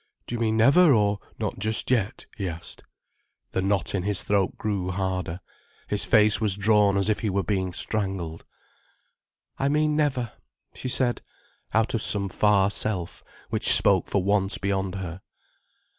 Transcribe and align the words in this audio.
"Do 0.25 0.33
you 0.33 0.39
mean 0.39 0.57
never, 0.57 0.95
or 0.95 1.19
not 1.37 1.59
just 1.59 1.91
yet?" 1.91 2.25
he 2.35 2.49
asked. 2.49 2.83
The 3.51 3.61
knot 3.61 3.93
in 3.93 4.01
his 4.01 4.23
throat 4.23 4.57
grew 4.57 4.89
harder, 4.89 5.41
his 5.87 6.05
face 6.05 6.41
was 6.41 6.55
drawn 6.55 6.97
as 6.97 7.07
if 7.07 7.19
he 7.19 7.29
were 7.29 7.43
being 7.43 7.71
strangled. 7.71 8.43
"I 9.59 9.69
mean 9.69 9.95
never," 9.95 10.31
she 10.73 10.89
said, 10.89 11.21
out 11.71 11.93
of 11.93 12.01
some 12.01 12.29
far 12.29 12.71
self 12.71 13.23
which 13.51 13.69
spoke 13.71 14.07
for 14.07 14.23
once 14.23 14.57
beyond 14.57 14.95
her. 14.95 15.21